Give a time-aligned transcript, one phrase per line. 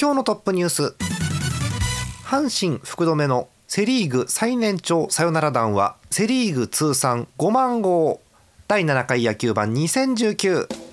[0.00, 0.94] 今日のトップニュース。
[2.24, 8.20] 阪神福留のセ・リーグ最年長サヨナラ弾はセ・リーグ通算5万号。
[8.68, 10.87] 第7回野球盤2019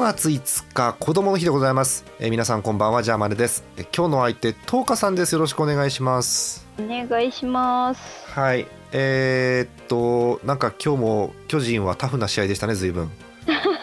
[0.00, 5.34] 月5日子供の日でございます、えー皆さんこんばんはジャーマネです、えー今日の相手トーカさんです。
[5.34, 6.66] よろしくお願いします。
[6.78, 8.00] お願いします。
[8.30, 8.66] はい。
[8.92, 13.10] えーっとなんか今日も巨人はタフな試合でしたね随分。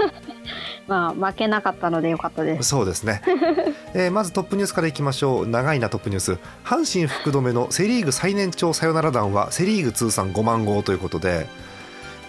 [0.87, 2.69] まあ負けなかったのでよかったです。
[2.69, 3.21] そうですね、
[3.93, 5.47] えーまずトップニュースからいきましょう。
[5.47, 6.39] 長いなトップニュース。
[6.65, 11.47] 阪神福留のセ・リーグ最年長サヨナラ弾はセ・リーグ通算5万号ということで、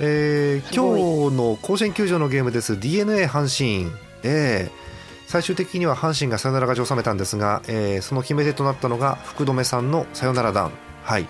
[0.00, 2.78] えー今日の甲子園球場のゲームです。
[2.78, 4.88] d n a 阪神、えー
[5.26, 10.70] 最終的には阪神がサヨナラ勝ちを収めたんですが、えーその決め手となったのが福留さんのサヨナラ弾、
[11.02, 11.26] はい。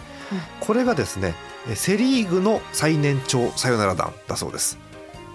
[0.61, 1.35] これがですね
[1.67, 4.79] えーセ・リーグの最年長サヨナラ弾だそうです。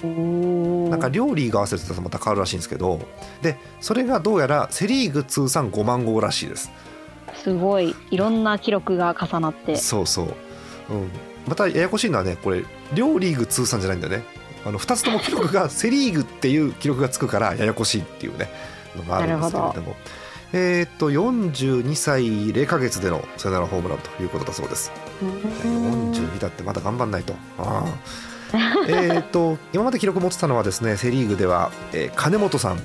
[0.03, 2.99] なんか両リーグ合わせてたとまた変わるらしいんですけど
[3.41, 6.71] でそれがどうやらセ・リーグ通算5万号らしいです。
[7.43, 7.95] すごい。
[8.11, 9.75] いろんな記録が重なって。
[9.75, 10.25] そうそう、
[10.89, 11.11] うん、
[11.47, 12.63] またややこしいのはねこれ
[12.93, 14.23] 両リーグ通算じゃないんだよね。
[14.65, 18.49] あの2つとも記録がセ・リーグっていう記録がつくからややこしいっていうね
[18.95, 19.95] のがあるんですけれども。
[20.55, 22.21] えーっと42歳
[22.51, 24.91] 0ヶ月でのサヨナラホームランということだそうです。
[25.21, 27.33] うーん42だってまだ頑張んないと。
[27.57, 28.53] あー
[28.87, 32.79] えーっと今まで記録持ってたのはですねセ・リーグでは、えー金本さん。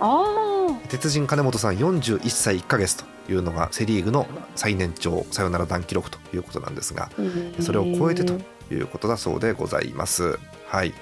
[0.00, 0.51] あ
[0.88, 7.10] 鉄人金本さん41歳1ヶ月というのがセ・リーグの最年長サヨナラ弾記録ということなんですが
[7.58, 7.62] あ。
[7.62, 8.34] それを超えてと
[8.70, 10.38] いうことだそうでございます。
[10.66, 10.94] はい、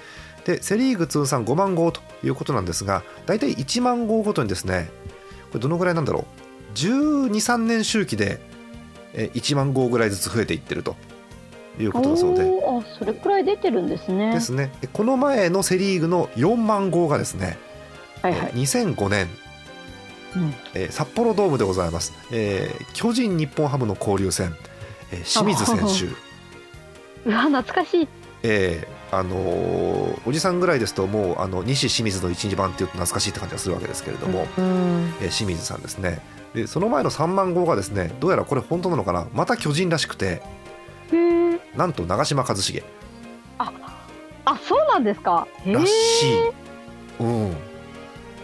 [0.45, 4.89] でセ・リーグ通算5万号ということなんですが大体1万号ごとにですね
[5.51, 6.25] これどのぐらいなんだろ
[6.73, 8.39] う？1 2 3年周期で
[9.13, 10.95] えー1万号ぐらいずつ増えていってると
[11.79, 12.43] いうことだそうで。
[12.43, 14.33] あそれくらい出てるんですね。
[14.33, 17.57] ですね、でこの前のセ・リーグの4万号がですね、
[18.21, 18.57] はいはいえ。
[18.57, 19.27] ー2005年
[20.35, 24.55] うんえー札幌ドームでございます、えー巨人日本ハムの交流戦、
[25.11, 28.07] えー清水選手、 うわ懐かしい。
[28.43, 35.13] えーあのーおじさんぐらいですともうあの西清水の1、2番っていうと懐かしいって感じがするわけですけれども、うん。
[35.21, 36.21] えー清水さんですね
[36.53, 39.27] でその前の3万号がですねどうやらこれ本当なのかな？
[39.33, 40.41] また巨人らしくて。
[41.75, 42.83] なんと長嶋一茂
[44.43, 45.47] あそうなんですか？
[45.65, 46.49] らしい、
[47.19, 47.55] うん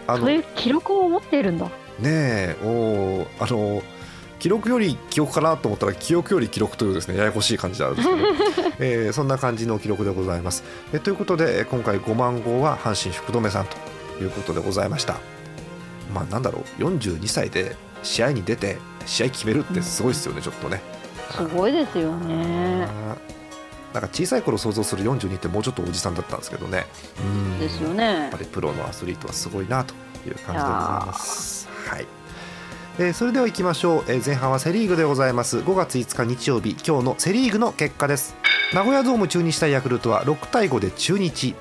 [0.06, 1.66] あのねそういう記録を持っているんだ。
[2.04, 3.82] えおーあのー
[4.38, 10.62] 記録より記憶かなと思ったら記憶より記録というですねややこしい感じであるんですけど、 えーそんな感じの記録でございます。
[10.92, 15.16] えということでえー今回5万号は阪神福留さんということでございました。
[16.14, 20.80] まあなんだろう42歳で試合に出て試合決めるってすごいですよね、ちょっとね。
[21.32, 22.86] すごいですよね。
[23.92, 26.86] なんか小さい頃想像する42ってもうちょっとおじさんだったんですけどね。
[27.20, 28.36] うんですよやねっぱ。
[28.38, 29.94] りプロのアスリートはすごいなと
[30.26, 31.67] いう感じでございます。
[31.88, 32.06] はい。
[32.98, 35.58] えーそれでは行きましょう、えー前半はセ・リーグでございます。
[35.58, 38.36] 5月5日日曜日今日のセ・リーグの結果です。
[38.74, 41.54] 名古屋ドーム中日対ヤクルトは6対5で中日。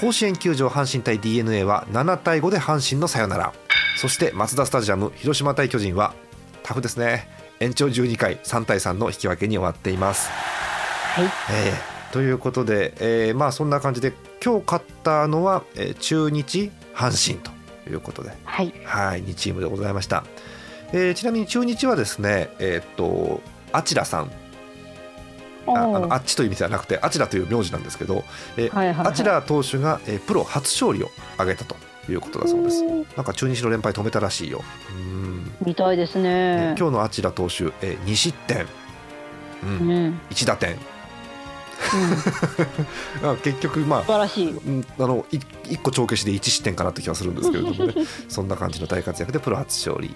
[0.00, 3.52] 甲子園球場阪神対 d n a は7対5で阪神のサヨナラ。
[3.96, 6.14] そしてマツダスタジアム広島対巨人は
[6.62, 7.28] タフですね。
[7.60, 10.30] 延長12回3対3の引き分けに終わっています。
[10.30, 11.24] はい。
[11.52, 14.12] えーということで、えーまあそんな感じで
[14.44, 17.52] 今日勝ったのは、えー中日阪神と
[17.90, 18.30] いうことで。
[18.44, 18.72] はい。
[18.84, 20.24] はい2チームでございました、
[20.92, 23.40] えーちなみに中日はですねえーっと
[23.72, 24.30] あちらさん。
[25.66, 28.24] ああのあっちという意味ではなくてあちらという名字なんですけど、
[28.56, 29.06] えーはいはいはい。
[29.08, 31.76] あちら投手が、えープロ初勝利を挙げたと
[32.10, 32.82] いうことだそうです。
[32.84, 34.62] なんか中日の連敗止めたらしいよ。
[34.90, 35.50] うん。
[35.64, 36.78] みたいですえねー。
[36.78, 38.66] 今日のあちら投手、え2失点、う、
[39.64, 39.88] うん。
[39.88, 39.90] ん。
[39.90, 40.20] うん。
[40.30, 40.76] 1打点
[43.22, 44.50] あ結局まあ素晴らしい。
[44.50, 47.94] うんあのい1個帳消しで1失点かなって気がするんですけれどもね
[48.28, 50.14] そんな感じの大活躍でプロ初勝利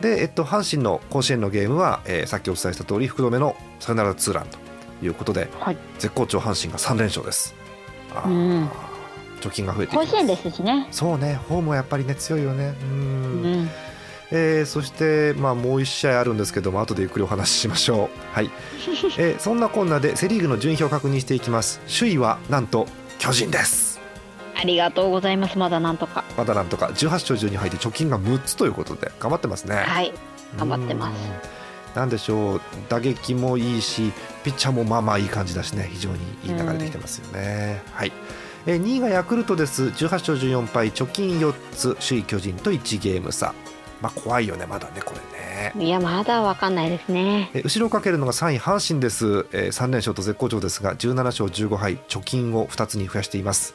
[0.00, 4.58] で、えっと、阪神の甲子園のゲームは、えーさっきお伝えした通り福留のサヨナラツーランと
[5.04, 5.76] いうことではい。
[5.98, 7.54] 絶好調阪神が3連勝です
[8.14, 8.70] あー、うん
[9.40, 10.88] 貯金が増えて甲子園ですしね。
[10.90, 13.70] そうねホームはやっぱりね強いよねううんん。
[14.30, 18.50] えーそして、まあ、もう1試合あるんですけども後でゆっくりお話ししましょう、はい。
[19.18, 21.80] えーそんなこんなでセ・リーグの順位表を確認していきます。
[21.98, 22.86] 首位はなんと
[23.18, 24.00] 巨人です。
[24.54, 25.56] ありがとうございます。
[25.56, 26.24] まだなんとか。
[26.36, 26.86] まだなんとか。
[26.86, 29.76] 18勝12敗で貯金が6つということで頑張ってますね。
[29.76, 30.12] はい。
[30.58, 31.18] 頑張ってます。
[31.52, 31.58] うん
[31.94, 32.60] なんでしょう。
[32.88, 34.12] 打撃もいいし
[34.44, 35.88] ピッチャーもまあまあいい感じだしね。
[35.90, 38.12] 非常にいい流れできてますよね、はい。
[38.66, 39.84] えー2位がヤクルトです。
[39.84, 41.96] 18勝14敗貯金4つ。
[42.06, 43.54] 首位巨人と1ゲーム差
[44.00, 45.72] まあ怖いよねまだねこれね。
[45.84, 47.50] いやまだわかんないですね。
[47.54, 53.74] えー後ろをかけるのが3位阪神です、えー3連勝と絶好調ですが17勝15敗貯金を2つに増やしています。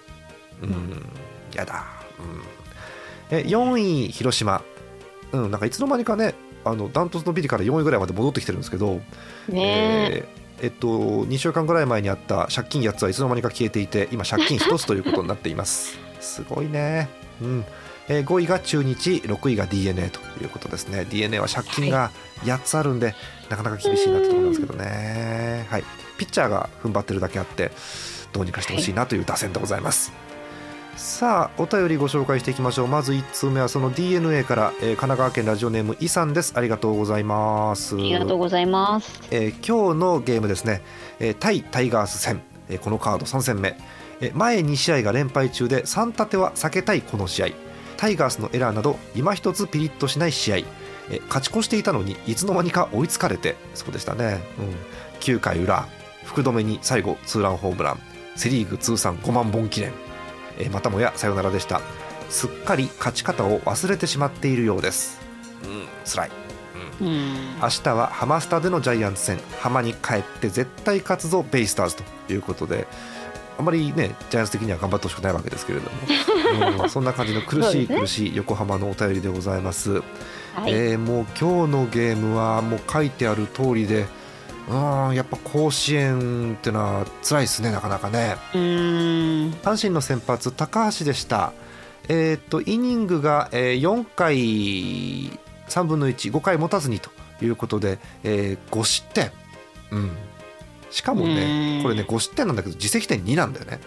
[0.62, 1.06] うん
[1.54, 1.86] やだ、
[2.20, 4.64] うん、えー4位広島。
[5.32, 9.02] うんなんかいつの間にかねあのダントツのビリから4位ぐらいまで戻ってきてるんですけど
[9.50, 10.26] ねえ。
[10.28, 10.88] えーえっと、
[11.26, 16.00] 2週間ぐらい前にあった借金8つはいつの間にか消えていて今借金1つということになっています。
[16.22, 17.10] すごいね、
[17.42, 17.66] うん
[18.08, 21.06] えー5位が中日6位が d n a ということですね。
[21.10, 22.12] d n a は借金が
[22.44, 23.16] 8つあるんで、
[23.50, 25.84] なかなか厳しいなってところなんですけどね、はい、
[26.18, 27.72] ピッチャーが踏ん張ってるだけあって
[28.32, 30.12] どうにかしてほしいなという打線でございます、
[30.96, 32.88] さあお便りご紹介していきましょう。
[32.88, 36.54] まず1通目はその d n a から、えー神奈川県ラジオネームイさんです。
[36.56, 37.96] ありがとうございます。
[37.96, 39.22] ありがとうございます。
[39.32, 40.82] えー今日のゲームですね、
[41.20, 43.78] えー対タイガース戦、えーこのカード3戦目、
[44.20, 47.48] えー前2試合が連敗中で3立ては避けたいこの試合
[47.98, 55.88] タイガースのエラーなど今一つピリッとしない試合、えー勝ち越していたのにいつの間にか追いつかれてそうでしたね、うん、9回裏
[56.24, 58.00] 福留に最後ツーランホームラン。
[58.36, 59.92] セ・リーグ通算5万本記念、
[60.58, 61.82] えーまたもやサヨナラでした。
[62.30, 65.20] すっかり勝ち方を忘れてしまっているようです。
[65.64, 66.32] うん辛い。
[67.02, 67.08] うん。
[67.62, 69.40] 明日はハマスタでのジャイアンツ戦。
[69.60, 72.88] 浜に帰って絶対勝つぞベイスターズということで
[73.58, 80.04] あまりねジャイアンツ的には頑張ってほしくないわけですけれども、 うんそんな感じの苦しい苦しい横浜のお便りでございます、はい、
[80.68, 84.06] えーもう今日のゲームはもう書いてある通りで
[84.70, 84.76] う
[85.12, 88.38] んやっぱ甲子園ってのは辛いですねなかなかね。
[88.54, 91.52] 阪神の先発高橋でした。
[92.08, 95.40] えーっとイニングが、えー4回
[95.70, 97.10] 3分の15回持たずにと
[97.42, 99.32] いうことで、えー5失点、
[99.92, 100.12] うん、
[100.94, 101.84] しかもねうん。
[101.84, 103.80] これね5失点なんだけど自責点2なんだよね。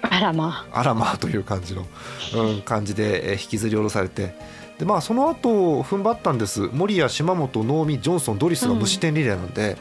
[0.00, 0.82] あらまあ。
[0.82, 1.86] らまあという感じの、
[2.34, 4.34] うん、感じで、えー引きずり下ろされて。
[4.78, 6.70] でまあその後踏ん張ったんです。
[6.72, 9.76] 森谷島本能見ジョンソンドリスが無失点リレーなんで、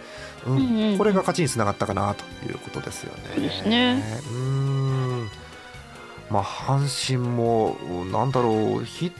[0.46, 3.62] うんうんうんこれが勝ちにつながったかなということですよね。
[3.68, 4.04] ね。
[4.32, 5.30] うん。
[6.30, 7.78] まあ阪神も
[8.12, 9.12] なんだろうヒッ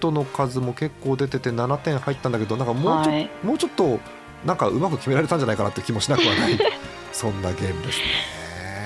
[0.00, 3.30] トの数も結構出てて7点入ったんだけどなんかもうちょ,、はい。
[3.42, 3.98] もうちょっと
[4.44, 6.58] なんかうまく決められたんじゃないかなって気もしなくはない。
[7.12, 8.04] そんなゲームですね。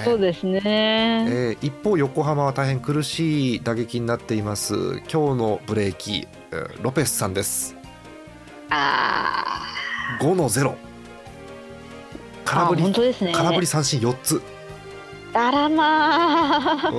[0.03, 4.75] あそうですね、えー一方横浜は大変苦しい打撃になっています。
[5.13, 7.75] 今日のブレーキえーロペスさんです。
[8.71, 9.67] あ
[10.21, 10.75] 5の0ーあ
[12.45, 13.33] 空振り本当ですね。
[13.33, 14.41] 空振り三振4つ。
[15.35, 16.91] あらまあ。
[16.91, 16.95] う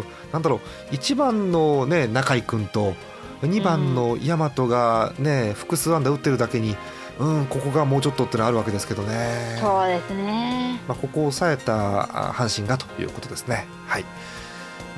[0.00, 0.04] ん。
[0.32, 0.60] なんだろ
[0.90, 0.94] う。
[0.94, 2.94] 1番のね中井君と
[3.42, 6.76] 2番の大和がね複数安打打ってるだけに
[7.18, 9.58] うんここがもうちょっとってのあるわけですけどね。
[9.60, 10.80] そうですね。
[10.88, 13.66] まあ、ここを抑えたあ阪神がということですね。
[13.86, 14.04] はい。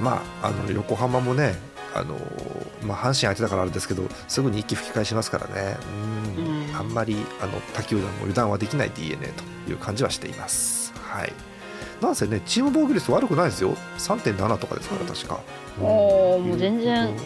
[0.01, 1.55] まあ、あの横浜もね
[1.95, 2.19] あの、
[2.83, 5.77] まあ、阪神相手だからあれですけどすぐに一気吹き返しますからね。
[6.37, 6.69] うん。
[6.69, 6.77] うん。
[6.77, 10.93] あんまりあの他球団も油断はできない d n a という感じはしています。
[11.01, 11.33] はい。
[12.01, 13.75] なんせねチーム防御率悪くないですよ。
[13.99, 15.41] 3.7とかですから確か、
[15.81, 17.09] おーもう全然。
[17.09, 17.17] うん。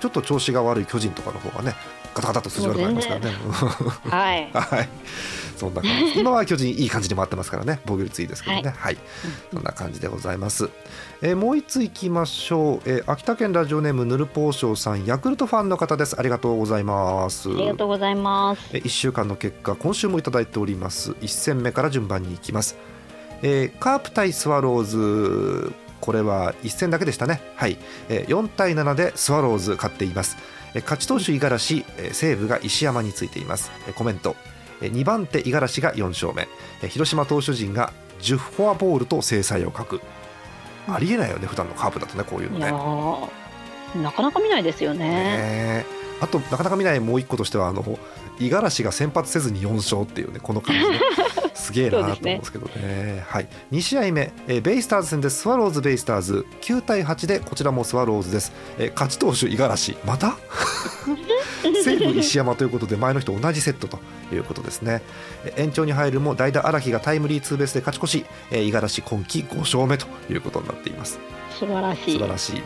[0.00, 1.74] ちょっと調子が悪い巨人とかの方がね
[2.14, 3.32] ガタガタっと数字悪くなりますからね
[4.08, 4.88] はい はい、
[5.56, 6.20] そんな感じ。
[6.20, 8.74] 今は巨人いい感じに回ってますからね、防御率いいですけどね。
[8.76, 8.96] はい、
[9.52, 10.68] そんな感じでございます。
[11.22, 12.88] えーもう一ついきましょう。
[12.88, 16.16] えー秋田県ラジオネームぬるぽうしょうさん、ヤクルトファンの方です。
[16.18, 17.48] ありがとうございます。
[17.50, 21.14] ありがとうございますえー一週間の結果、今週もいただいております。
[21.20, 22.76] 一戦目から順番に行きます。
[23.42, 25.72] えーカープ対スワローズ。
[26.00, 27.42] これは一戦だけでしたね。
[27.56, 27.76] はい、
[28.08, 30.38] えー4対7でスワローズ勝っています。
[30.74, 33.70] えー勝ち投手五十嵐、えー西武が石山についています。
[33.88, 34.36] えーコメント。
[34.80, 36.48] えー2番手五十嵐が4勝目。
[36.82, 40.00] えー広島投手陣が10フォアボールと制裁を書く。
[40.88, 42.66] ありえないよね、普段のカープだとね、こういうのね。
[42.66, 45.86] ーなかなか見ないですよねね
[46.20, 47.98] あとなかなか見ないもう一個としてはあの五
[48.38, 51.00] 十嵐が先発せずに4勝っていうねこの感じね
[51.72, 53.24] すげえなと思うんですけどね。
[53.26, 56.46] はい、2試合目、えーベイスターズ戦でスワローズベイスターズ。
[56.60, 59.96] 9対8でこちらもスワローズです、えー勝ち投手五十嵐。
[60.04, 60.36] また？
[61.84, 63.98] 西武石山ということで前の人同じセットと
[64.32, 65.02] いうことですね。
[65.56, 68.24] 延長に入るも代打荒木がタイムリーツーベースで勝ち越し。
[68.50, 71.18] 五十嵐今季5勝目ということになっています。
[71.58, 72.12] 素晴らしい。
[72.12, 72.62] 素晴らしい、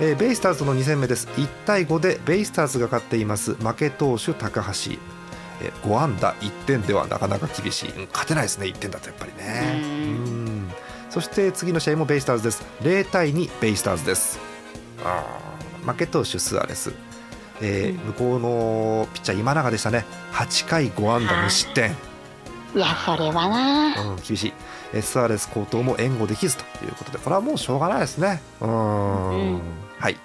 [0.00, 1.28] えーベイスターズとの2戦目です。
[1.36, 3.54] 1対5でベイスターズが勝っています。
[3.54, 4.92] 負け投手高橋、
[5.62, 10.34] えー5安打1点ではなかなか厳しい、うん勝てないですね1点だとやっぱりね。
[11.10, 12.64] そして次の試合もベイスターズです。
[12.82, 14.38] 0対2ベイスターズです。
[15.04, 16.92] あー負け投手スアレス、
[17.60, 18.06] えーうん。
[18.08, 20.04] 向こうのピッチャー今永でしたね。
[20.32, 21.92] 8回5安打無失点。
[22.74, 24.10] いやそれはな。
[24.10, 24.52] うん、厳しい、
[24.92, 27.18] えースアレス高騰も援護できずということで。
[27.18, 28.42] これはもうしょうがないですね。
[28.60, 29.30] うーん。
[29.30, 29.60] うん。
[30.00, 30.16] はい、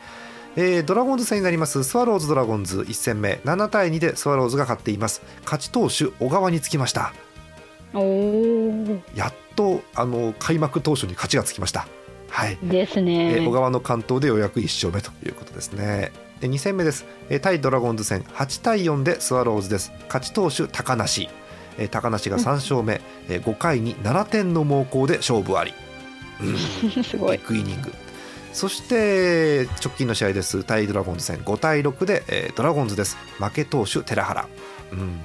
[0.62, 1.86] えードラゴンズ戦になります。
[1.86, 3.40] スワローズドラゴンズ1戦目。
[3.46, 5.22] 7対2でスワローズが勝っています。
[5.46, 7.14] 勝ち投手小川につきました。
[7.94, 11.88] おおやっとあの開幕当初に勝ちがつきました。
[12.30, 16.12] はい、ですえねー小川の完投でようやく1勝目ということですね。
[16.42, 18.24] で2戦目です、えー対ドラゴンズ戦。
[18.24, 19.94] 8対4でスワローズです。
[20.10, 21.30] 勝ち投手高梨、
[21.78, 23.00] えー高梨が3勝目、
[23.30, 25.74] えー5回に7点の猛攻で勝負あり、
[26.42, 26.58] うん。
[27.02, 27.38] すごい。
[27.38, 27.94] ビッグイニング
[28.60, 30.66] そして直近の試合です。
[30.66, 31.38] 対ドラゴンズ戦。
[31.38, 33.16] 5対6で、えードラゴンズです。
[33.38, 34.50] 負け投手寺原、
[34.92, 35.18] うん、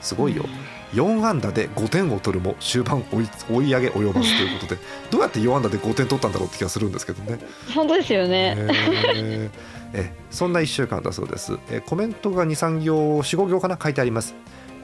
[0.00, 0.44] すごいよ、
[0.92, 4.80] 4安打で5点を取るも終盤追い追い上げ及ばずということで。
[5.12, 7.38] どうやって4安打で5点取ったんだろうって気がするんですけどね。
[7.72, 8.56] 本当ですよね。
[8.58, 9.50] へー。
[9.92, 11.56] えそんな1週間だそうです。
[11.70, 13.78] えコメントが23行45行かな？
[13.80, 14.34] 書いてあります。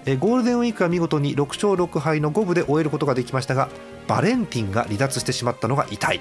[0.07, 3.69] えゴールデンウィークは見事に6勝6敗の5分で終えることができましたが
[4.07, 6.21] バレンティンが離脱してしまったのが痛い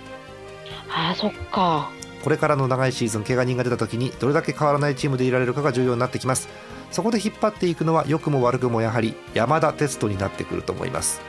[0.90, 1.90] あーそっか。
[2.24, 6.50] これからの長いシーズン怪我人が出た時にどれだけ変わらないチームでいられるかが重要になってきます。
[6.92, 11.22] そこで引っ張っていくのは良くも悪くもやはり山田哲人になってくると思います。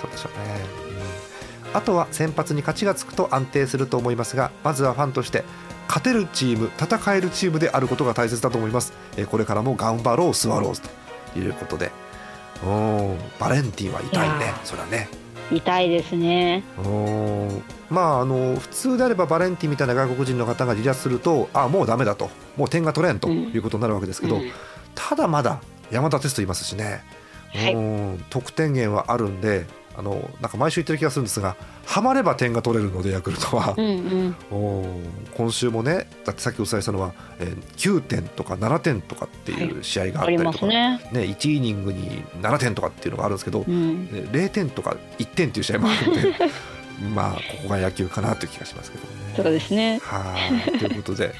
[0.00, 0.64] そうでしょうね、
[1.70, 1.76] うん。
[1.76, 5.44] あとは先発に勝ちがつくと安定すると思いますがまずはファンとして
[5.88, 8.92] 勝てるチーム戦えるチームであることが大切だと思います。
[9.16, 11.90] えーこれからも頑張ろうスワローズということで。
[12.64, 14.54] うんバレンティンは痛いね。
[14.64, 15.08] それはね
[15.50, 16.64] 痛いですね。
[16.84, 22.30] うんまああの普通であればバレンティンみたいな外国人の方が離脱するとあもうダメだと。
[22.56, 24.50] もう点が取れんということになるわけですけど、うん。
[24.94, 25.60] ただまだ
[25.90, 27.02] 山田哲人いますしね、
[27.54, 27.74] はい。
[27.74, 29.66] うん得点源はあるんで
[29.98, 33.74] あのなんか毎週言ってる気がするんですがハマれば点が取れるのでヤクルトは。
[33.76, 33.84] う、ん
[34.50, 34.82] うん。
[34.82, 40.98] うん今週もねだってさっきお伝えしたのは、えー9点とか7点とかっていう試合があったりとか、すね。
[41.12, 44.06] ね、1イニングに7点とかっていうのがあるんですけど、うん。
[44.06, 46.34] ね0点とか1点っていう試合もあるので
[47.14, 49.10] まあここが野球かなという気がしますけどね。
[49.36, 50.00] そうですね。
[50.02, 50.34] は
[50.74, 50.78] い。
[50.78, 51.34] ということで、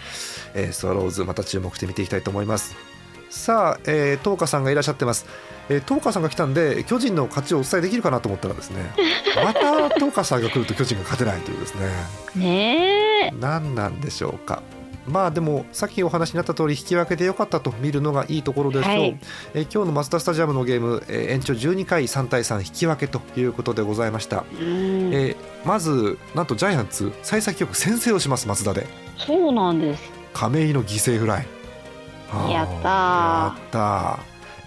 [0.55, 2.75] えースワローズまた注目して見ていきたいと思います。
[3.31, 5.27] さあ、えー、東花さんがいらっしゃってます。
[5.69, 8.93] えー、東花さんが来たんで巨人の勝ちをお伝えできるかなと思ったらですね
[9.45, 11.89] また東花さんが来ると巨人が勝てないというですね。
[12.37, 13.31] ねえ。
[13.41, 14.63] 何なんでしょうか。
[15.09, 19.21] まあでもさっきお話になった通り引き分けでよかったと見るのがいいところでしょう、はい。
[19.55, 25.13] えー今日のマツダスタジアムのゲーム、えー延長12回3対3引き分けということでございました、うん。
[25.15, 28.87] えーまずなんとジャイアンツ幸先よく先制をします松田で。
[29.17, 30.03] そうなんです。
[30.33, 31.47] 亀井の犠牲フライ。
[31.47, 31.56] あ
[32.51, 33.45] やったー。
[33.47, 34.19] やったー。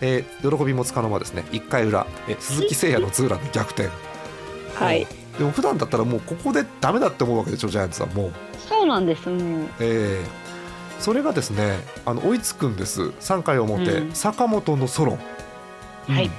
[0.02, 3.90] えー喜びもつかの間ですね1回裏、えー鈴木誠也のツーランで逆転。
[4.76, 5.06] はい。
[5.38, 8.32] でも普段だったらもうここでダメだって思うわけでしょジャイアンツはもう。
[8.58, 9.68] そうなんですもう。
[9.80, 10.50] えー
[11.00, 13.02] それがですねあの追いつくんです。
[13.22, 14.12] 3回表、うん。
[14.14, 15.18] 坂本のソロ、
[16.10, 16.32] はいうん。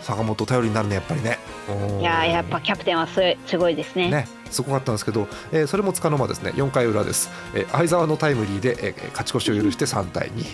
[0.00, 1.38] 坂本頼りになるねやっぱりね
[2.00, 4.10] いやーやっぱキャプテンはすすごいですね。
[4.10, 10.44] ねすごかったんですけど、えーそれもつかの間ですね4回裏です、えー相澤のタイムリーで、えー勝ち越しを許して3対2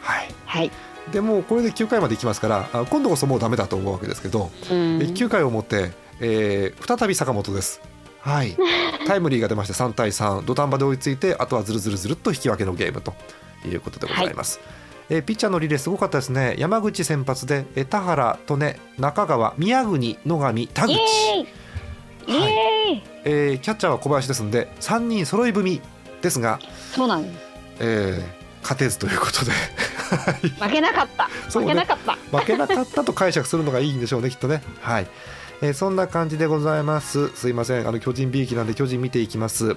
[0.00, 0.28] はい。
[0.46, 0.70] はい、
[1.12, 5.02] でもうこれで9回までいきますからあ今度こそもうダメだと思うわけですけど、うん。
[5.02, 7.80] え9回をもって、えー再び坂本です。
[8.20, 8.56] はい、
[9.06, 13.12] タイムリーが出まして3対3土壇場で追いついてあとはずるずるずるっと引き分けのゲームと
[13.66, 14.60] いうことでございます。
[15.10, 16.54] えーピッチャーのリレーすごかったですね。
[16.58, 20.92] 山口先発でえー田原利根中川宮国野上田口。
[20.92, 22.32] イ、エーイ。
[22.32, 25.80] イエーイ、えーキャッチャーは小林ですんで3人揃い踏み
[26.22, 26.58] ですが、
[26.94, 27.44] そうなんです。
[27.80, 29.52] えー勝てずということで。
[30.58, 31.24] 負けなかった。
[31.50, 32.38] 負けなかった。
[32.38, 34.62] 負けなかったと解釈するのがいいんでしょうねきっとね。
[34.80, 35.06] はい、
[35.60, 37.28] えーそんな感じでございます。
[37.36, 37.86] すいません。
[37.86, 39.76] あの巨人 B 期なんで巨人見ていきます、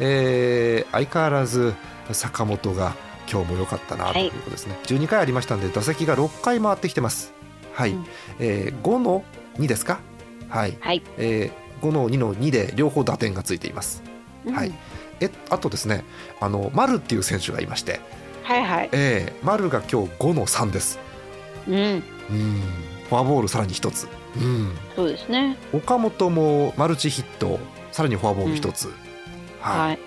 [0.00, 1.72] えー相変わらず
[2.12, 2.92] 坂本が
[3.30, 7.32] 今日も良かったなということですね、12回ありましたんで打席が6回回ってきてます。
[7.72, 8.06] はい、うん。
[8.38, 9.24] えー5の
[9.58, 9.98] 2ですか？
[10.48, 14.02] はい、はい、えー5の2の2で両方打点がついています。
[14.52, 14.68] はい。
[14.68, 14.74] うん
[15.18, 16.04] えあとですね
[16.42, 18.00] あの丸っていう選手がいまして、
[18.42, 18.90] はいはい。
[18.92, 20.98] えー丸が今日5の3です。
[21.66, 21.74] うん。
[21.74, 22.02] うん。
[23.08, 25.56] フォアボールさらに1つ、うん、そうですね。
[25.72, 27.58] 岡本もマルチヒット
[27.92, 28.92] さらにフォアボール1つ、
[29.60, 29.78] はい。
[29.78, 29.98] はい。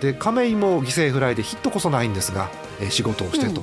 [0.00, 3.62] で亀井も犠牲フライでヒットこそないんですが、えー仕事をしてと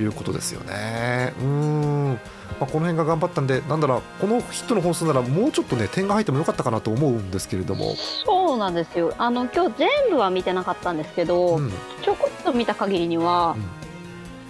[0.00, 1.32] いうことですよね。
[1.40, 2.18] うん。
[2.60, 7.94] まあ、この辺が頑張ったんでなんだろうこのヒットの本数ならもうちょっとね点が入ってもよかったかなと思うんですけれども、
[8.24, 9.14] そうなんですよ。
[9.18, 11.72] あの今日全部は見てなかったんですけど、うん。
[12.02, 13.56] ちょこっと見た限りには、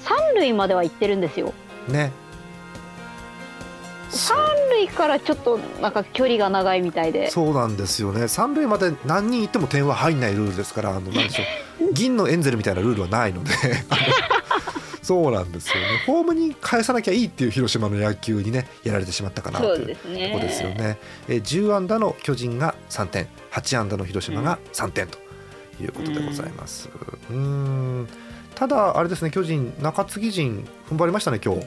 [0.01, 1.53] 三塁までは行ってるんですよ。
[1.89, 2.13] ね
[4.15, 4.37] 三
[4.71, 7.31] 塁からちょっとなんか距離が長いみたいで。
[7.31, 8.29] そうなんですよね。
[8.29, 11.43] 三塁まで何人いっても点は入んないルールですからあのなんでしょ
[11.89, 11.93] う。
[11.93, 13.51] 銀のエンゼルみたいなルールはないので。
[15.03, 15.81] そうなんですよね。
[16.07, 20.09] ホームに返さなきゃいいっていう広島の野球にねやられてしまったかなというとこ
[20.41, 20.97] ですよね。
[21.29, 23.29] えー10安打の巨人が3点。
[23.53, 25.19] 8安打の広島が3点と
[25.81, 26.89] いうことでございます。
[27.31, 28.09] うーん。
[28.55, 31.67] ただあれですね巨人中継ぎ陣踏ん張りましたね今日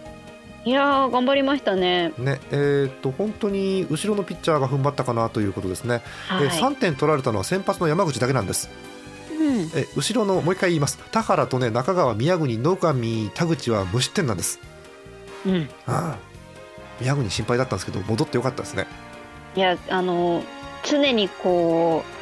[0.67, 2.11] いやー頑張りましたね。
[2.17, 8.69] ねえーっと本当に後ろのピッチャーが踏ん張ったかなということですね、はい、えー3点取られたのは先発の山口だけなんです。
[9.31, 10.97] うん、えー後ろのもう一回言います。
[11.13, 14.59] 田原とね中川宮国野上田口は無失点なんです。
[15.45, 16.27] うん、ああ。
[16.99, 18.87] 宮国心配だったんですけど戻ってよかったですね。
[19.55, 20.43] いやあの
[20.83, 22.16] 常にこう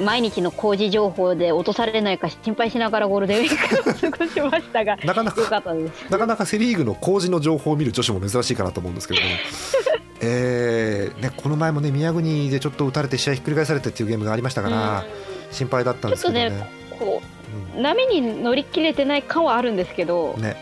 [0.00, 5.62] 毎日の工事情報で落とされないか心配しながらゴールデンウィークを過ごしましたがなかなよか
[6.10, 9.32] なかなかセ・リーグの工事の情報を見る女子も珍しいかなと思うんですけれども、
[10.20, 15.04] えーね、この前もね宮国でちょっと打たれて試合ひっくり返されてっていうゲームがありましたから、
[15.50, 16.50] 心配だったんですけどね。
[16.50, 17.22] ちょっとこ
[17.76, 20.42] う波に乗り切れてない感はあるんですけど、うん。
[20.42, 20.56] ね。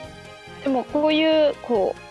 [0.62, 2.03] でもこういうこう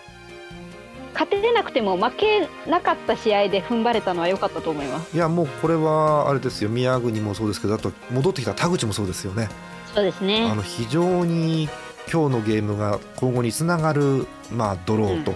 [1.14, 5.16] 勝てなくても負けなかった試合で踏ん張れたのは良かったと思います。
[5.16, 6.68] いやもうこれはあれですよ。
[6.68, 9.48] 宮国もそうですけどあと戻ってきた田口もそうですよね。
[9.94, 10.48] そうですね。
[10.50, 11.68] あの非常に
[12.12, 15.32] 今日のゲームが今後につながる、まあ、ドローと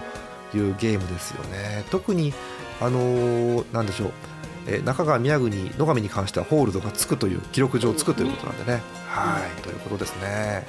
[0.55, 2.33] いうゲームですよね、特に
[2.79, 4.11] あのーなんでしょう。
[4.67, 9.61] えー中川宮国野上に関してはホールドがつくという記録上つくということなんでね、はい。
[9.61, 10.67] ということですね。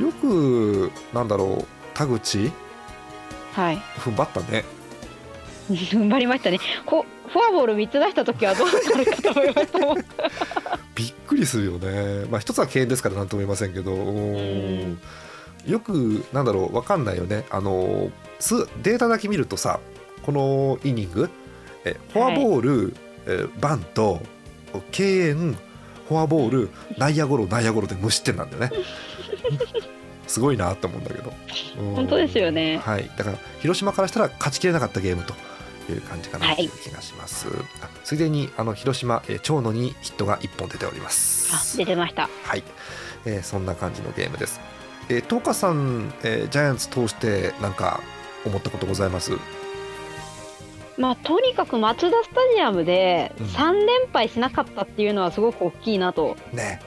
[0.00, 1.64] よくなんだろう。
[1.94, 2.52] 田口
[3.58, 3.76] はい。
[3.98, 4.64] 踏ん張ったね。
[5.68, 6.60] 踏ん張りましたね。
[6.86, 12.26] こうフォアボール3つ出した時はどうなるかと思いました びっくりするよね。
[12.30, 13.92] まあ一つは敬遠ですからなんとも言いませんけど。
[13.92, 15.00] うん。
[15.66, 17.46] よくなんだろうわかんないよね。
[17.50, 19.80] あの数データだけ見るとさ
[20.22, 21.28] このイニング
[21.84, 22.94] えフォアボール、
[23.26, 24.20] えバント
[24.92, 25.56] 敬遠
[26.08, 28.70] フォアボール内野ゴロ内野ゴロで無失点なんだよね
[30.28, 31.32] すごいなと思うんだけど。
[31.80, 31.94] うん。
[31.96, 32.78] 本当ですよね。
[32.78, 33.10] はい。
[33.16, 35.34] だから広島からしたら勝ちきれなかったゲームと
[35.92, 36.54] いう感じかな。
[36.54, 36.66] とい。
[36.66, 37.48] う気がします、
[37.82, 41.50] あついでにあの広島、えー長野にヒットが1本出ております。
[41.54, 42.28] あ出てました。
[42.44, 42.62] はい、
[43.24, 44.60] えーそんな感じのゲームです。
[45.08, 48.00] えー、東花さん、えージャイアンツ通してなんか
[48.44, 49.32] 思ったことございます？
[50.98, 53.46] まあとにかくマツダスタジアムでうん。
[53.46, 56.80] 3連敗しなかったっていうのはすごく大きいなとね、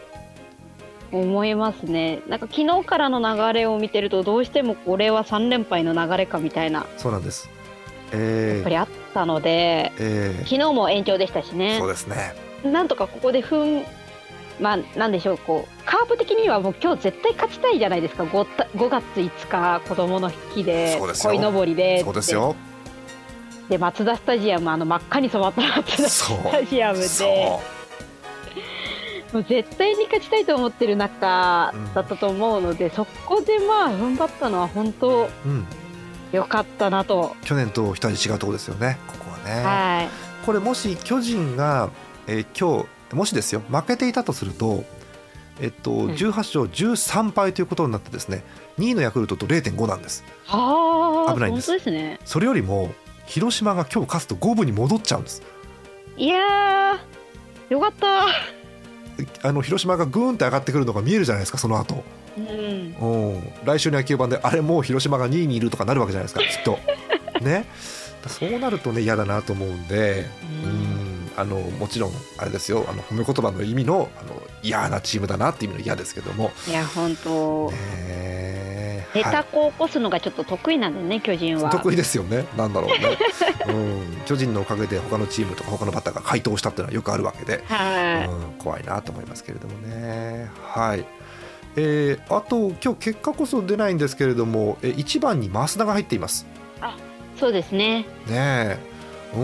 [1.12, 2.21] 思いますね。
[2.28, 6.86] なんか昨日からの流れを見てるとどうしてもこれは3連敗の流れかみたいな。
[6.97, 7.50] そうなんです。
[8.12, 8.60] やえー。
[8.62, 10.43] っぱりあったのでえー。
[10.43, 11.78] 昨日も延長でしたしね。
[11.80, 12.34] そうですね。
[12.63, 13.86] なんとかここで踏ん
[14.60, 18.24] まあなんでしょうこうカープ的にはもう今日絶対勝ちたいじゃないですか。
[18.24, 21.32] 5, た5月5日子供の日でそうですよ。
[21.32, 22.04] 鯉のぼりで。
[22.04, 22.56] そうですよ。
[23.69, 27.06] でマツダスタジアムあの真っ赤に染まったマツダそうスタジアムで。
[27.06, 27.62] そ
[29.34, 35.30] もう絶対に勝ちたいと思ってる中うんだったと思うので、そこでまあ踏ん張ったのは本当う。
[35.46, 35.65] うん。
[36.32, 38.98] 良かったなと、去年と一味違うところですよね。
[39.08, 39.63] ここはね。
[39.63, 41.91] はいこれもし巨人が、
[42.28, 44.84] えー今日もしですよ負けていたとすると。
[45.60, 48.44] えっと、ん18勝13敗ということになってですね
[48.80, 52.91] 2位のヤクルトと0.5なんですああ本危ないんですねそれよりも
[53.28, 55.44] 広島が今日勝つと五分に戻っちゃうんです
[56.17, 58.26] いやーよかった
[59.43, 62.04] あの広島がグーンって上がってくるのが見えるじゃないですかその後。
[62.38, 62.95] うん。
[63.00, 63.41] うん。
[63.63, 66.80] 来週の野球盤であれもう広島が2位にいるとかなるわけじゃないですかきっと。
[67.43, 67.65] ね。
[68.28, 70.28] そうなるとね嫌だなと思うんで。
[70.63, 71.12] うん。
[71.38, 72.86] あのもちろんあれですよ。
[72.89, 77.71] あの褒め言葉の意味のあの嫌なチームだなっていう意味の嫌ですけども、いや本当。
[77.71, 78.51] ねえ
[79.13, 79.32] ネはい。
[79.32, 81.69] タこを起こすのがちょっっと得意なんでね巨人は。
[81.69, 83.17] 得意ですよね、なんだろうね、
[83.67, 90.50] うん、巨人のおかげで他のチームとか他のバッターが回答したっていうのはよくあるわけで、はい、うん、怖いなと思いますけれどもね。
[90.62, 91.06] はい。
[91.78, 96.45] えー、あと今日結果こそ出ないんですけれども、え1番に増田が入っています。
[97.39, 98.02] そうですね。
[98.02, 98.78] ねえ。
[99.34, 99.41] うー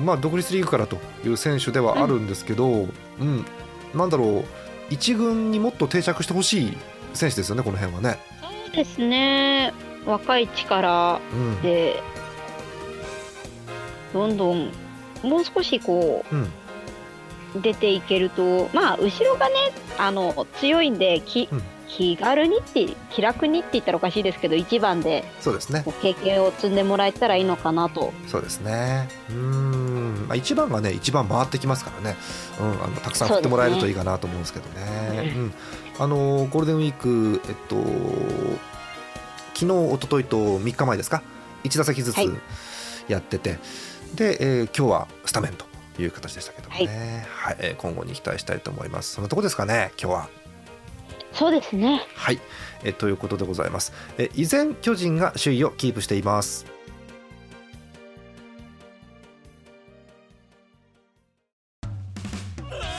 [0.00, 0.04] ん。
[0.04, 2.88] まあ独立リーグからという選手ではあるんですけど、
[3.20, 3.44] うん。
[3.94, 4.44] なんだろう。
[4.90, 6.76] 一軍にもっと定着してほしい
[7.12, 8.18] 選手ですよねこの辺はね。
[8.68, 9.72] そうですね。
[10.06, 11.62] 若い力うん。
[11.62, 12.02] で
[14.12, 14.70] どんどん
[15.22, 16.42] もう少しこうん。
[16.42, 16.48] う
[17.62, 19.54] 出ていけるとまあ後ろがね
[19.98, 21.62] あの強いんでき、うん。
[21.88, 25.84] 気軽にって気楽にって言ったらおかしいですけど1番でそうですね。
[26.02, 28.12] 経験を積んでもらえたらいいのかなと。
[28.26, 29.08] そうですね。
[29.30, 29.77] うーん、
[30.26, 32.16] まあ、1番がね一番回ってきますからね、
[32.60, 35.32] うん、あのたくさん振ってもらえるといいかなと思うんですけどね。
[35.36, 35.54] うん、
[35.98, 37.76] あのゴールデンウィークえっと
[39.54, 41.22] 昨日一昨日と3日前ですか
[41.64, 42.30] ？1打席ずつはい。
[43.08, 43.58] やってて、
[44.14, 45.66] で、えー今日はスタメンと
[46.00, 47.56] いう形でしたけどもね、はい。
[47.58, 49.14] えー今後に期待したいと思います。
[49.14, 50.28] そんなとこですかね今日は。
[51.32, 52.02] そうですね。
[52.14, 52.40] はい、
[52.84, 56.77] えーということでございます、えー依然巨人が首位をキープしています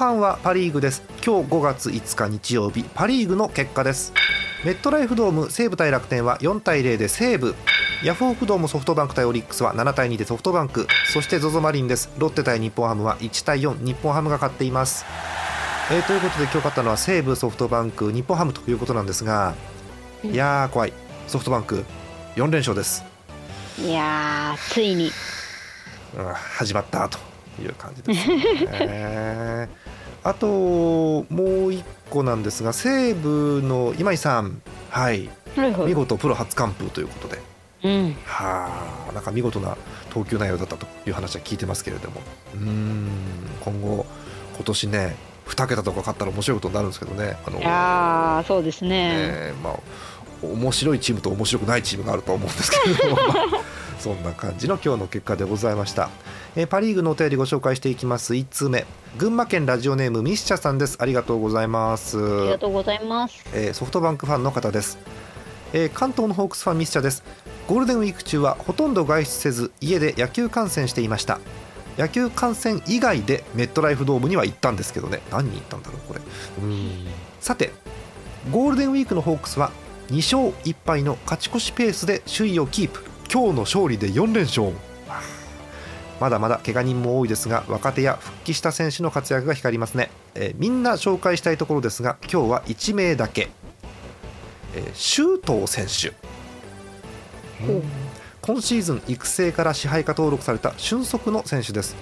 [0.00, 1.02] 半はパ・リーグです。
[1.22, 4.14] 今日5月5日日曜日パ・リーグの結果です。
[4.64, 7.54] メットライフドーム西武対楽天は4対0で西武。
[8.02, 10.86] ヤフオクドームソフトバンク対オリックスは7対2でソフトバンク。
[11.12, 12.08] そして ZOZO マリンです。
[12.16, 15.04] ロッテ対日本ハムは1対4日本ハムが勝っています、
[15.92, 19.54] えーということで今日勝ったのは西武ソフトバンク日本ハムということなんですが
[20.24, 20.94] いやー怖い。
[21.28, 21.84] ソフトバンク
[22.36, 23.04] 4連勝です、
[23.78, 25.10] いやーついに。
[26.16, 27.29] うん始まったと
[27.62, 29.68] いう感じですね。
[30.22, 34.60] あともう1個なんですが西武の今井さん。
[34.90, 35.28] はい。
[35.56, 37.38] はいは見事プロ初完封ということで。
[37.84, 38.16] うん。
[38.24, 39.76] はあなんか見事な
[40.10, 42.20] 投球内容だったという話は聞いてますけれども。
[42.54, 43.08] うーん
[43.60, 44.06] 今後
[44.56, 47.36] 今年ね2桁とか勝ったら面白いことになるんですけどね。
[47.46, 49.10] あのいやーそうですね。
[49.14, 49.74] えーまあ
[50.42, 53.62] 面白いチームと面白くないチームがあると思うんですけれども、まあ
[53.98, 56.08] そんな感じの今日の結果でございました、
[56.56, 58.34] えーパ・リーグのお便りご紹介していきます。
[58.34, 58.84] 1通目。
[59.18, 60.96] 群馬県ラジオネームミッシャさんです。
[61.00, 62.18] ありがとうございます。
[62.18, 63.44] ありがとうございます。
[63.54, 64.98] えーソフトバンクファンの方です、
[65.72, 67.22] えー関東のホークスファンミスチャです。
[67.68, 71.38] ゴールデンウィーク中はほとんど外出せず家で野球観戦していました。
[71.96, 75.20] 野球観戦以外でメットライフドームには行ったんですけどね。
[75.30, 76.20] 何人行ったんだろうこれ。
[76.20, 77.06] うーん。
[77.40, 77.70] さて
[78.50, 79.70] ゴールデンウィークのホークスは
[80.08, 83.04] 2勝1敗の勝ち越しペースで首位をキープ。
[83.32, 84.72] 今日の勝利で4連勝
[86.20, 93.48] まだまだ怪我人も多いですが若手や復帰した選手の活躍が光りますね、えーみんな紹介したいところですが今日は1名だけ、
[94.74, 96.14] えー周東選手。
[98.42, 101.94] 今シーズン育成から支配下登録された俊足の選手です。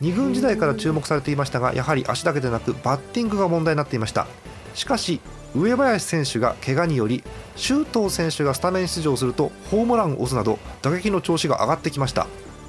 [0.00, 4.26] 2軍時代から注目されていましたがやはり足だけでなくバッティングが問題になっていました。
[4.74, 5.20] しかし
[5.54, 7.22] 上林選手が怪我により
[7.56, 12.26] 周東選手がスタメン出場するとホームランを押すなど打撃の調子が上がってきました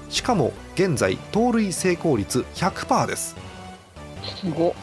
[0.10, 3.36] しかも現在盗塁成功率100%です。
[4.42, 4.76] すご。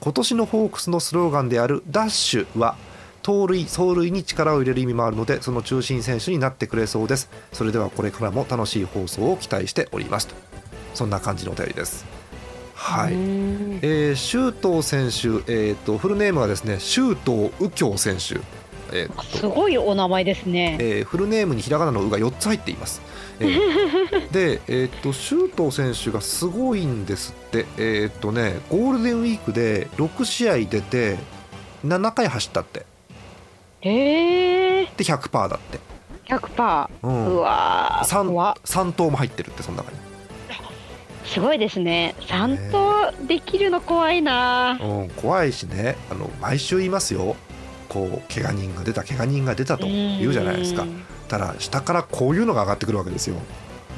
[0.00, 2.76] 今年のホークスのスローガンであるダッシュは
[3.22, 7.30] 盗塁走塁に力を入れる意味もあるのでその中心選手になってくれそうです。
[7.52, 10.28] それではこれからも楽しい放送を期待しております。
[10.28, 10.34] と
[10.94, 12.04] そんな感じのお便りです。
[12.74, 18.40] はい、えー、周東選手、えー、とフルネームはですね周東右京選手、
[18.92, 19.50] えーすと。
[19.50, 20.76] ごいお名前ですね。
[20.80, 23.02] えーフルネームにひらがなの「う」が4つ入っています、
[23.40, 27.66] えー で、えー、と周東選手がすごいんですって。
[27.78, 31.18] えっ、とねゴールデンウィークで6試合出て
[31.86, 32.86] 7回走ったって。
[33.82, 35.78] へえで100%だって、
[36.26, 37.40] 100%う、うん。
[37.40, 38.26] わー。
[38.26, 38.54] 怖っ。
[38.62, 39.98] 3, 3投も入ってるってその中に、
[41.24, 42.14] すごいですね。
[42.20, 45.96] 3投できるの怖いなうん、怖いしね。
[46.10, 47.36] あの毎週言いますよ
[47.90, 50.86] こう怪我人が出た怪我人が出たと言うじゃないですか。
[51.28, 53.36] ただ下からこういうのが上がってくるわけですよ。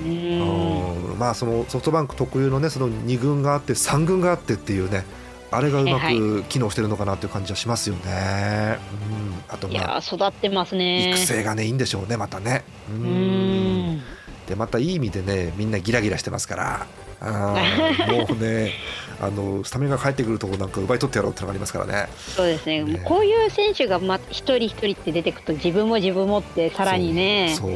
[0.01, 1.13] うーん。
[1.13, 1.19] うん。
[1.19, 5.05] まあそのソフトバンク特有のねその2軍があって3軍があってっていうね
[5.51, 8.79] あれがうまはいく機能してるのかなっていう感じはしますよね。
[9.11, 11.11] うん、あといまあ育ってますね。
[11.11, 12.65] 育成がねいいんでしょうねまたね。
[12.91, 14.01] うん。
[14.47, 16.87] でまたいい意味でねみんなギラギラしてますから。
[17.21, 18.73] あー もうね
[19.21, 22.09] あのスタメンが帰ってくるとこなんか奪い取ってやろうってのがありますからね。
[22.37, 27.71] そうですねねこういう選手がま一人一人って出てくると自分も自分もってさらにねそう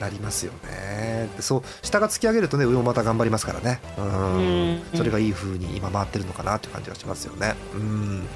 [0.00, 1.28] なりますよね。
[1.36, 3.80] でそう下が突き上げるとね上もまた頑張りますからね。
[3.98, 7.54] うんうんそれがいい風に今回ってるのかなっていう感じがしますよね。
[7.74, 8.26] うん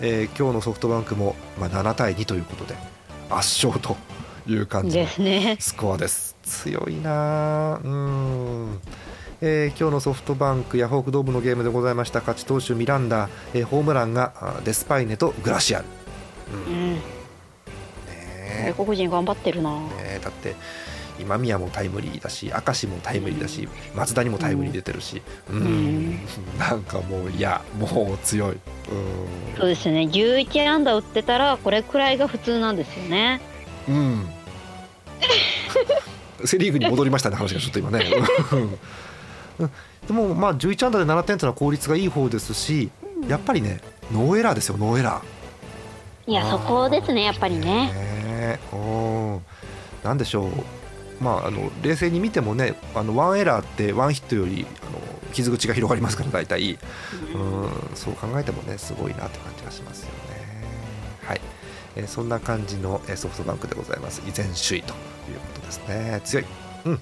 [0.00, 2.74] えー今日のソフトバンクも、まあ、7対2ということで
[3.30, 3.96] 圧勝と
[4.46, 6.34] いう感じのですねスコアです。
[6.44, 8.80] 強いなあうん、
[9.46, 15.84] えー今日のソフトバンクヤフオクドームのゲームでございました勝ち投手ミランダ、えーホームランがあデスパイネとグラシアル、
[16.50, 16.92] ううん。
[16.92, 17.00] ん、ね
[18.74, 19.70] 外国人頑張ってるな。
[20.00, 20.54] えねだって
[21.20, 25.20] 今宮もタイムリーだし明石もタイムリーだし松田にもタイムリー出てるし。
[25.50, 26.18] うん、うん。
[26.58, 28.52] なんかもういやもう強い。
[28.52, 28.58] うん。
[29.58, 30.08] そうですね。
[30.10, 33.42] 11安打打ってたらこれくらいが普通なんですよね。
[33.90, 34.26] うん。
[36.46, 38.04] セ・リーグに戻りましたね話がちょっと今ね
[39.58, 39.70] うん。
[40.06, 42.90] でもまあ11安打で7点というのは効率がいい方ですし
[43.28, 43.80] やっぱりね
[44.12, 46.30] ノーエラーですよノーエラー。
[46.30, 47.64] いやそこですねやっぱりね。
[47.64, 47.92] ね。
[47.94, 49.40] えうん
[50.02, 50.50] なんでしょう。
[51.20, 54.98] まああの冷静に見てもねあのワンエラーってワンヒットよりあの
[55.32, 56.72] 傷口が広がりますから大体。
[56.72, 56.78] うん。
[57.94, 60.44] そう考えてもねすごいなって感じがしますよね。
[61.24, 61.40] はい、
[61.96, 64.20] えーそんな感じのえーソフトバンクでございます。
[64.28, 66.20] 依然首位ということですね。
[66.24, 66.44] 強い。
[66.86, 67.00] うん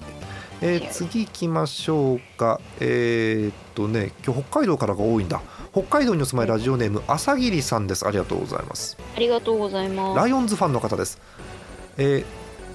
[0.65, 2.61] えー次行きましょうか。
[2.79, 5.41] えーっとね今日北海道からが多いんだ。
[5.73, 8.07] 北海道にお住まいラジオネーム朝霧さんです。
[8.07, 8.97] ありがとうございます。
[9.15, 10.17] ありがとうございます。
[10.17, 11.19] ライオンズファンの方です、
[11.97, 12.25] えー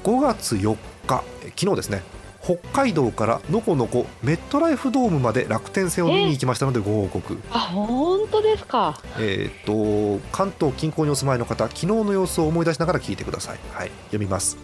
[0.04, 2.02] 5月4日えー昨日ですね。
[2.40, 7.38] 北海道からのこのこメットライフドームまで楽天戦を見に行きましたのでご報告。
[7.50, 9.00] あ本当ですか。
[9.18, 13.58] えーっと関東近郊にお住まいの方昨日の様子を思い出しながら聞いてください。
[13.72, 14.58] はい読みます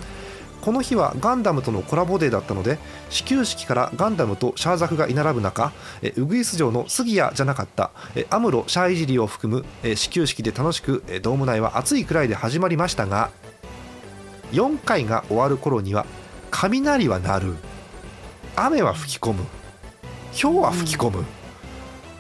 [0.65, 2.79] この日はガンダムとのコラボデーだったので
[3.11, 13.31] 始球式からガンダムとシャーザクが居並ぶ中えウグイス城の杉谷じゃなかったえアムロシャーいじりを含むえ始球式で楽しくえドーム内は暑いくらいで始まりましたが
[14.53, 16.07] 4回が終わる頃には
[16.51, 17.55] 雷は鳴る。
[18.57, 19.45] 雨は吹き込む。
[20.41, 21.25] 氷は吹き込む、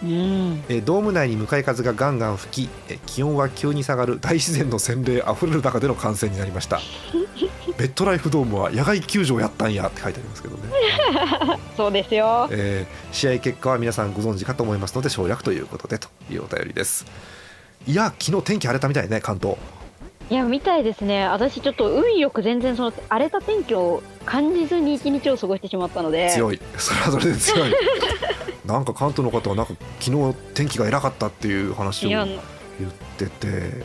[0.02, 0.64] うん。
[0.68, 4.18] えードーム内に向かい風がガンガン吹きえー気温は急に下がる。
[4.20, 6.80] 大自然の洗礼あふれる中での観戦になりました
[7.76, 10.62] ベッドライフドームは野外球場やったんやって書いてありますけどね、
[11.76, 12.48] そうですよ。
[12.50, 17.06] えー試合結果は皆さんご存知かと思いますので省略ということでというお便りです
[17.86, 19.56] いや昨日天気荒れたみたいね関東
[20.30, 21.26] いやみたいですね。
[21.28, 26.30] 私ちょっと運よく全然その荒れた天気を感じずに一日を過ごしてしまったので。
[26.30, 27.74] 強いそれはそれで強い
[28.64, 32.36] なんか関東の方はなんか昨日天気が偉かったっていう話を言っ
[33.18, 33.84] てて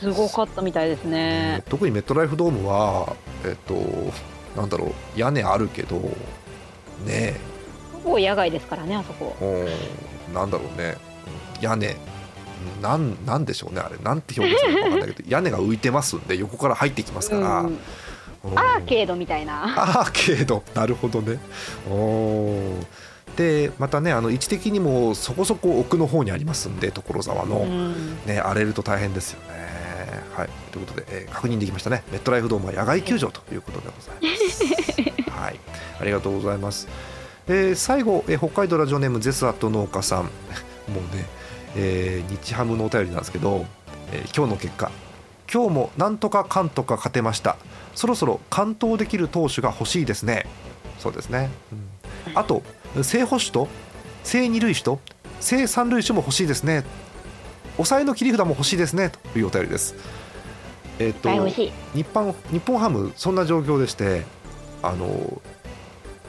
[0.00, 1.62] すごかったみたいですね。
[1.68, 3.74] 特にメットライフドームはえっと
[4.58, 6.00] なんだろう屋根あるけど
[7.04, 7.36] ね。
[8.04, 9.36] ほぼ野外ですからねあそこ。
[9.40, 9.68] え
[10.28, 10.96] うんなんだろうね。
[11.58, 11.96] うん屋根。
[12.82, 13.96] なんなんでしょうねあれ。
[13.98, 17.78] なんて表現するのか分かんないけど 屋根が浮いてますんで横から入ってきますから、うん。
[18.44, 18.58] うん。
[18.58, 19.64] アーケードみたいな。
[20.00, 20.62] アーケード。
[20.74, 21.38] なるほどね。
[21.88, 22.86] おー。
[23.36, 28.18] でまたねあの位置的にもそこそこ奥の方にありますんで所沢の、うん。
[28.26, 29.59] ね、荒れると大変ですよね。
[30.40, 32.02] はい、ということで、えー確認できましたね。
[32.10, 35.30] メットライフドームは野外球場ということでございます。
[35.30, 35.60] はい、
[36.00, 36.88] ありがとうございます。
[37.46, 40.24] えー最後、えー北海道ラジオネームゼスアット農家さん。
[40.90, 41.26] もうね、
[41.76, 43.66] えー日ハムのお便りなんですけど、
[44.12, 44.90] えー今日の結果、
[45.52, 47.56] 今日もなんとかかんとか勝てました。
[47.94, 50.46] そろそろ完投できる投手が欲しいですね。
[50.98, 51.50] そうですね。
[52.26, 52.62] うん、あと、
[53.02, 53.68] 正捕手と
[54.24, 55.00] 正二塁手と
[55.40, 56.84] 正三塁手も欲しいですね。
[57.76, 59.94] 抑えの切り札も欲しいですねというお便りです。
[61.00, 61.28] えっ、と。
[61.30, 61.72] 日
[62.04, 64.24] 本日本ハムそんな状況でして
[64.82, 65.40] あの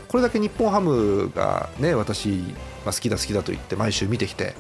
[0.08, 2.30] これだけ日本ハムがね私、
[2.86, 4.56] まあ、好きだ好きだと言って毎週見てきて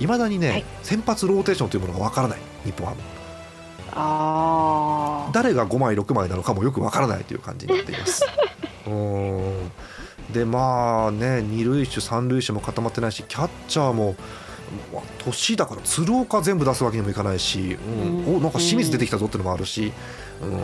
[0.00, 3.00] いまだにね、はい先発ローテーションというものがわからない日本ハム
[3.92, 5.30] ああ。
[5.32, 8.24] 誰が5枚6枚なのかもよくわからないという感じになっています。
[8.86, 9.70] うーん
[10.32, 14.16] でまあね二塁手三塁手も固まってないしキャッチャーも
[14.92, 19.92] まあ年だから鶴岡全部出すわけにもいかないし、うんうんおなんか清水出てきたぞっていうのもあるし、
[20.42, 20.54] うん、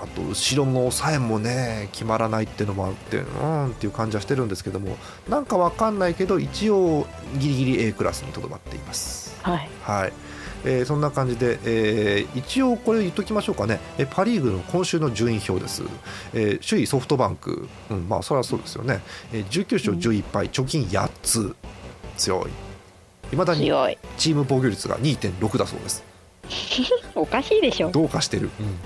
[0.00, 4.96] あと後ろの抑えもね決まらないっていうのもあってうんっていう感じはしてるんですけども
[5.28, 7.06] なんかわかんないけど一応
[7.38, 9.34] ギリギリ A クラスにとどまっています。
[9.42, 9.68] はい。
[9.82, 10.12] はい。
[10.64, 15.82] えーそんな感じで、えー一応これ言っときましょうかね、えーパ・リーグの今週の順位表です、
[16.34, 19.00] えー首位ソフトバンク、うん、まあそれはそうですよね、
[19.32, 21.56] えー19勝11敗、貯金8つ、
[22.16, 22.50] 強い、
[23.32, 23.66] いまだに。
[24.18, 26.04] チーム防御率が2.6だそうです、
[27.14, 27.90] おかしいでしょ。
[27.90, 28.78] どうかしてる、うん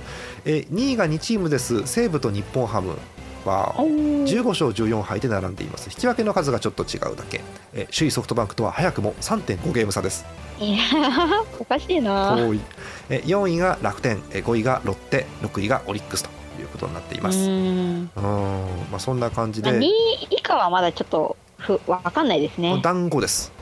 [0.45, 2.97] えー2位が2チームです、西武と日本ハム
[3.45, 7.41] はおー15勝14敗で並んでいます、引き分けの数がちょっと違うだけ、
[7.75, 10.25] えー首位ソフトバンクとは早くも3.5ゲーム差です。
[10.61, 12.35] いやー おかしいな。
[12.37, 12.61] 遠い
[13.11, 16.31] え4位が楽天え5位がロッテ6位がオリックスと
[16.61, 17.39] いうことになっています。
[17.39, 18.11] ううんん。
[18.17, 19.91] まあ、そんな感じでまあ2位
[20.31, 22.81] 以下はまだちょっとふわかんないですね。
[22.83, 23.53] 団子です。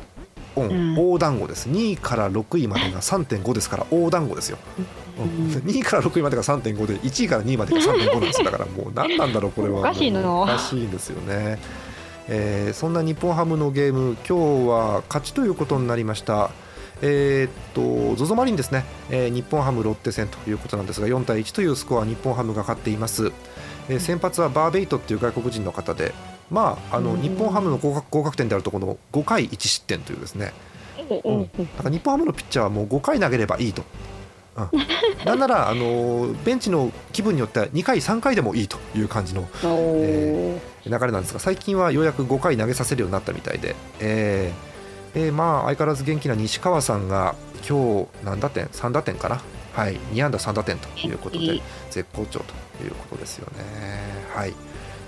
[0.56, 0.68] うん。
[0.68, 0.96] うん。
[0.98, 1.68] 大団子です。
[1.68, 4.58] 2位から6位までが3.5ですから大団子ですよ、
[5.18, 5.24] うん。
[5.24, 5.50] うん。
[5.50, 9.80] 2位から6位までが3.5で1位から2位までが3.5なんですだからもう何なんだろうこれは。
[9.80, 11.58] おかしいなおかしいんですよね。
[12.28, 16.50] えーそんな日本ハムのゲーム今日は勝ちということになりました。
[17.02, 17.82] えーっと
[18.16, 23.32] ZOZO マリンですね、えー日本ハムロッテ戦ということなんですが4対1というスコア日本ハムが勝っています、
[23.88, 26.14] えー先発はバーベイトっていう外国人の方で
[26.50, 27.20] まああのうん。
[27.22, 30.52] 日本ハムの合格合格点であるとこの5回1失点というですね。
[31.24, 31.42] うんうん。
[31.42, 33.82] だから日本ハムのピッチャーはもう5回投げればいいと、
[34.56, 34.68] うん、
[35.26, 40.58] なんならあのベンチの気分によっては2回3回でもいいという感じのおー。
[40.86, 44.74] 流れなんですが最近はようやく5回投げさせるようになったみたいで、えー
[45.16, 47.36] えーまあ相変わらず元気な西川さんが
[47.68, 49.40] 今日何打点？3打点かな？
[49.72, 49.96] はい。
[50.12, 53.64] 2安打3打点ということで絶好調ということですよね。
[54.34, 54.52] はい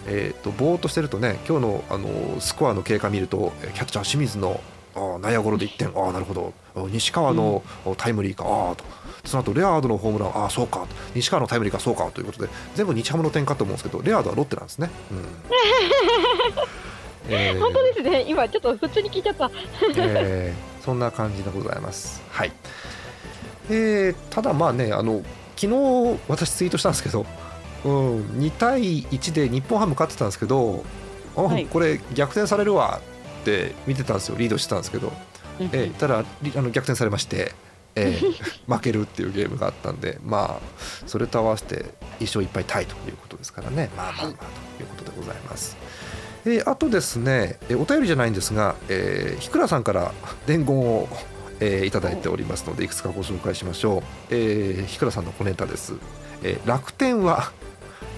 [0.06, 4.60] えー、とぼーっとしてるとね今日のあのスコアの経過見るとえーキャッチャー清水の
[5.20, 6.54] 内野ゴロで1点ああなるほど。
[6.74, 7.62] あ西川の
[7.98, 8.84] タイムリーかああと。
[9.24, 14.90] その後レアードのホームランああそうか西川のタイムリーかそうかということで全部日ハムの点かと思うんですけどレアードはロッテなんですね。
[15.10, 15.18] うん。
[17.28, 17.60] えー。
[17.60, 18.24] 本当ですね。
[18.28, 19.50] 今ちょっと普通に聞いちゃった。
[19.96, 22.22] えーそんな感じでございます。
[22.30, 22.52] はい。
[23.68, 25.22] えーただまあねあの
[25.56, 27.26] 昨日私ツイートしたんですけど、
[27.84, 30.84] うん、2対1で日本ハム勝ってたんですけど、
[31.36, 31.66] うんはい。
[31.66, 33.00] これ逆転されるわ
[33.42, 34.36] って見てたんですよ。
[34.38, 35.12] リードしてたんですけど、
[35.60, 37.52] えーただりあの逆転されまして、
[37.94, 38.32] えー
[38.72, 41.84] 負けるっていうゲームがあったんでまあそれと合わせて
[42.20, 43.90] 1勝1敗タイということですからね。
[43.96, 44.32] まあまあまあ
[44.76, 45.76] ということでございます。
[46.46, 50.12] えーあとですね、えーお便りじゃないんですが、えー、ひくらさんから
[50.46, 51.08] 伝言を、
[51.60, 55.94] えーいただいておりますのでいくつかご紹介しましょう、えーひくらさんの小ネタです、
[56.42, 57.52] えー楽天は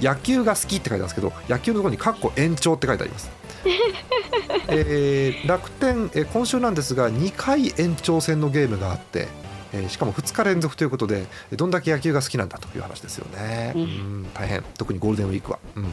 [0.01, 3.31] 野球が好きって書いてあるんですけど野球のところに「かっこ延長」って書いてあります。
[4.69, 9.29] えー楽天、えー今週なんですが2回延長戦のゲームがあって、
[9.73, 13.87] えーしかも2日連続ということでどんだけ野球が好きなんだという話ですよね、ううん
[14.23, 14.63] ん、大変。
[14.77, 15.93] 特にゴールデンウィークは、うん、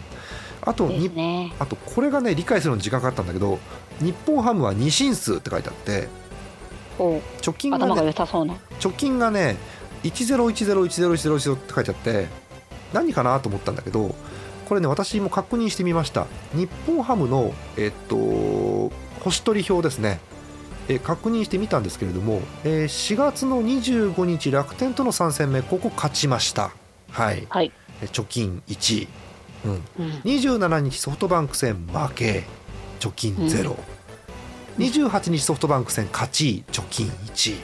[0.61, 1.53] あとね。
[1.59, 3.59] あとこれがね理解するのに時間かかったんだけど
[3.99, 6.07] 日本ハムは2進数って書いてあって
[6.99, 7.93] お貯金が,、ね、
[8.79, 9.57] 貯金がね
[10.03, 12.27] 1010101010って書いてあって
[12.93, 14.15] 何かなと思ったんだけど
[14.65, 16.27] これね私も確認してみました。
[16.53, 20.19] 日本ハムのえっと星取り表ですね。
[20.87, 26.71] え確認してみたんですけれども、えー4月の25日楽天との3戦目ここ勝ちました。
[27.11, 27.47] はい。
[27.49, 27.71] はい、
[28.01, 29.07] え貯金1位、
[29.65, 30.11] うん、うん。
[30.23, 32.43] 27日ソフトバンク戦負け。
[32.99, 33.77] 貯金ゼロ、
[34.77, 34.85] うん。
[34.85, 36.63] 28日ソフトバンク戦勝ち。
[36.71, 37.55] 貯金1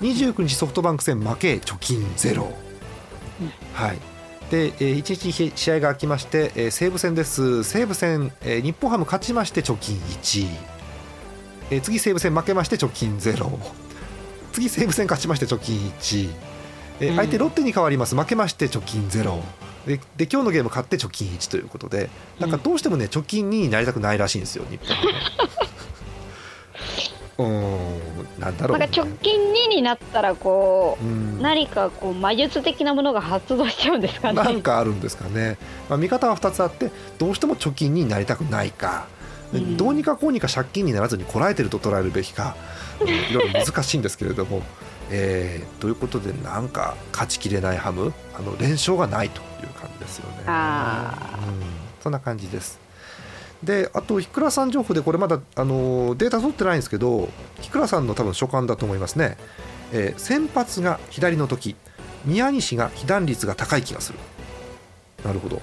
[0.00, 1.54] 29日ソフトバンク戦負け。
[1.54, 2.67] 貯金ゼロ、うん
[3.74, 3.98] はい。
[4.50, 7.64] で、えー1日試合が空きまして、えー西武戦です。
[7.64, 10.46] 西武戦、えー日本ハム勝ちまして貯金1、
[11.70, 13.58] えー次西武戦負けまして貯金ゼロ。
[14.52, 16.30] 次西武戦勝ちまして貯金1、
[17.00, 18.16] え相手ロッテに変わります。
[18.16, 19.42] 負けまして貯金ゼロ。
[19.86, 22.10] でで今日のゲーム勝って貯金1ということで。
[22.40, 24.88] なんかどうしてもね貯金2になりたくないらしいんですよ日本
[27.38, 31.38] なんだろうんね、直近2になったらこうん。
[31.38, 34.42] う何かこう魔術的なものが発動しちゃうんですかね。
[34.42, 35.56] なんかあるんですかね、
[35.88, 39.06] まあ、見方は2つあってどうしても貯金になりたくないか、
[39.52, 39.76] うん。
[39.76, 42.56] どうにかこうにか借金にならずにこらえてると捉えるべきか、
[43.00, 44.62] うんいろいろ難しいんですけれども、
[45.10, 50.42] えーということでなんか勝ちきれないハムあの連勝がないという感じですよね。
[50.46, 51.14] あ
[51.46, 51.62] うん、
[52.02, 52.87] そんな感じです。
[53.62, 57.28] であと、ひくらさん情報でこれまだあのデータ取ってないんですけど
[57.60, 59.36] ひくらさんの多分所感だと思いますね、
[59.92, 61.74] えー先発が左の時
[62.24, 64.18] 宮西が被弾率が高い気がする。
[65.24, 65.60] なるほど。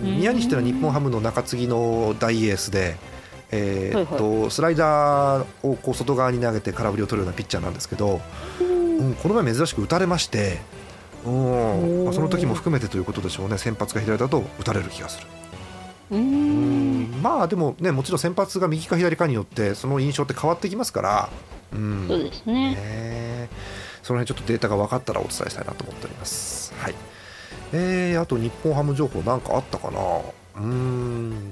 [0.00, 0.18] うん。
[0.18, 2.96] 宮西というのは日本ハムの中継ぎの大エースで、
[3.50, 4.50] えーっとはい。
[4.50, 8.20] スライダーをこう外側に投げて空振りを取るようなピッチャーなんですけど、
[8.60, 8.64] う
[9.04, 10.60] ん、この前珍しく打たれまして、
[11.26, 12.04] うん。
[12.04, 13.58] まあその時も含めてということでしょうね。
[13.58, 15.26] 先発が左だと打たれる気がする。
[16.12, 21.30] うんまあでもねもちろん先発が右か左かによってその印象って変わってきますから、
[21.72, 22.06] うん。
[22.08, 22.74] そうですね。
[22.74, 23.48] ね。
[24.02, 26.74] その辺ちょっとデータが分かったらお伝えしたいなと思っております。
[26.78, 26.94] はい。
[27.72, 29.98] えー、あと日本ハム情報なんかあったかな？
[29.98, 31.50] うーん。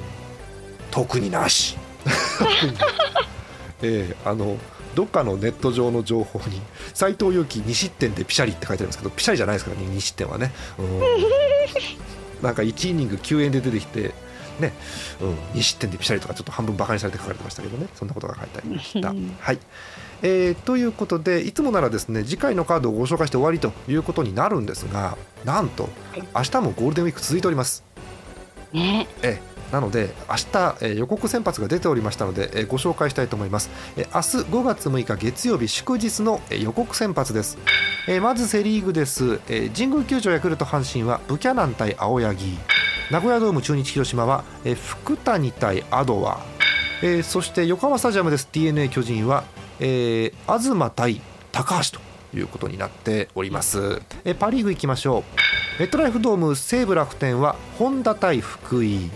[0.90, 1.76] 特になし。
[3.82, 4.56] えーあの
[4.94, 6.60] どっかのネット上の情報に
[6.94, 10.52] 斎藤佑樹2失点でピシャリって書いてあるんですけどピシャリじゃないですからね2失点はね。
[10.78, 11.00] うん。
[12.42, 14.12] なんか1イニング9円で出てきて
[14.58, 14.72] ね、
[15.20, 19.10] うん、2失点でピシャリとかちょっと半分バカにされて書かれてましたけどねそんなことが書いてありました。
[19.10, 19.36] うん。
[19.38, 19.58] はい。
[20.22, 26.22] えーということでいつもならですね次回のカードをご紹介して終わりということになるんですがなんとはい。
[26.34, 27.84] 明日もゴールデンウィーク続いております。
[28.72, 29.06] ね。
[29.22, 37.56] ええなので明日、えー予告先発が出ておりましたので、えーご紹介したいと思います、えー明日5月6日月曜日祝日の、えー予告先発です、
[38.08, 42.58] えーまずセ・リーグです、えー神宮球場ヤクルト阪神はブキャナン対青柳
[43.10, 46.40] 名古屋ドーム中日広島は、えー福谷対アドワ、
[47.02, 48.48] えーそして横浜スタジアムです。
[48.52, 49.42] d n a 巨人は、
[49.80, 55.24] えー東対高橋ということになっております、えーパ・リーグ行きましょ
[55.78, 55.80] う。
[55.80, 59.10] メットライフドーム西武楽天は本田対福井、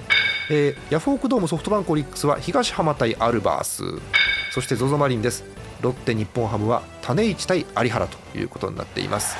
[0.50, 3.84] えーヤフオクドームソフトバンクオリックスは東浜対アルバース。
[4.50, 5.44] そして ZOZO マリンです。
[5.84, 9.36] ロッテ日本ハムは種市対有原ということになっています。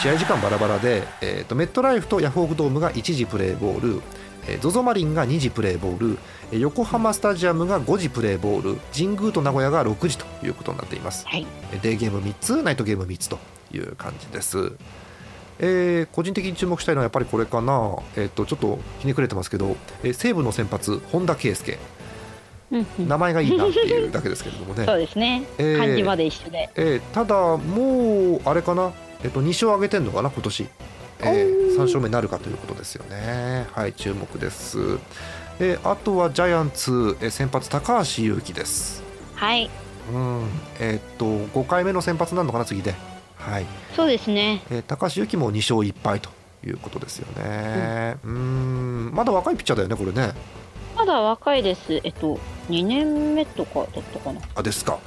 [0.00, 4.02] 試合時間バラバラで、えー、とメットライフとヤフオクドームが1時プレーボール
[4.46, 6.18] えー ZOZO マリンが2時プレーボール
[6.52, 11.26] えー横浜スタジアムが5時プレーボール神宮と名古屋が6時ということになっています。
[11.26, 11.44] はい。
[11.72, 13.40] えーデーゲーム3つナイトゲーム3つと
[13.72, 14.72] いう感じです。
[15.58, 21.76] えー個人的に注目したいのはやっぱりこれかな、えー、とちょっとひねくれてますけど、えー西武の先発本田圭佑
[22.98, 24.84] 名前がいいなっていうだけですけれどもね。
[24.86, 26.70] そうですね、えー漢字まで一緒で。
[26.76, 28.92] えーただもうあれかな、
[29.24, 30.66] えっと2勝上げてんのかな今年、
[31.20, 33.66] えー、3勝目になるかということですよね。
[33.72, 34.78] はい注目です、
[35.58, 39.02] えーあとはジャイアンツ、えー先発高橋優輝です。
[39.34, 39.68] はい。
[40.12, 40.44] うん。
[40.78, 42.94] えーっと5回目の先発なのかな次で。
[43.36, 43.64] はい、
[43.96, 44.62] そうですね。
[44.70, 46.30] えー高橋優輝も2勝1敗と
[46.64, 48.16] いうことですよね。
[48.24, 49.10] うん。
[49.14, 50.32] まだ若いピッチャーだよねこれね
[51.00, 51.94] まだ若いです。
[52.04, 52.38] えっと
[52.68, 54.40] 2年目とかだったかな。
[54.54, 54.98] あですか。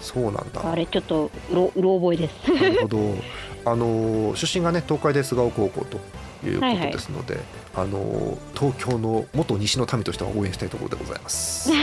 [0.00, 0.70] そうなんだ。
[0.70, 2.52] あれちょっとうろうろ覚えです。
[2.52, 2.98] なるほど。
[3.64, 5.98] あの出身がね東海大菅生高校と
[6.46, 7.40] いうことですので、
[7.74, 11.70] あの東京の元西の民としては応援したいところでございます。
[11.74, 11.80] はい。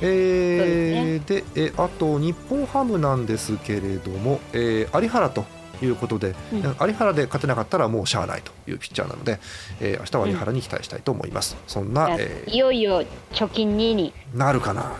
[0.00, 5.44] えーでえあと日本ハムなんですけれども、えー有原と
[5.82, 6.58] いうことで、うん。
[6.58, 9.38] 有原で勝てなかったらもうしゃあないというピッチャーなので、
[9.80, 11.56] えー明日は有原に期待したいと思います。
[11.66, 13.02] そんな、いやえーいよいよ
[13.32, 14.12] 貯金2に。
[14.34, 14.92] なるかな。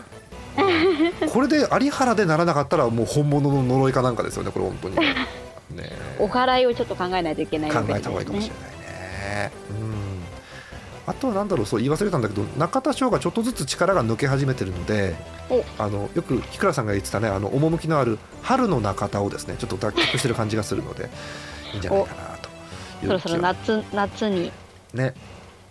[1.31, 4.95] これで有原でならなかったらもう本物の呪いかなんかですよねこれ本当に。
[4.97, 5.13] ね
[6.19, 8.71] お祓いをちょっと考えないといけない考えた方がいいかもしれねない
[9.45, 9.51] ね。
[9.69, 10.08] うん
[11.09, 15.15] あとはなんだろうそう言い忘れたんだけど中田翔がちょっとずつ力が抜け始めてるので
[15.49, 15.65] お。
[15.79, 21.09] あのよく日倉さんが言ってたねあの趣のある春の中田をですねちょっと脱却してる感じがするので
[21.73, 22.49] いいんじゃないかなと。
[23.01, 24.51] いうそろそろ夏夏に
[24.93, 25.15] ね。